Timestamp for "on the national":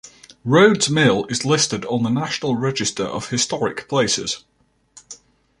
1.85-2.55